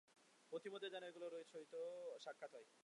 পথিমধ্যে 0.51 0.89
যেন 0.93 1.03
এগুলির 1.05 1.49
সহিত 1.51 1.73
সাক্ষাৎ 2.23 2.51
হয়। 2.55 2.67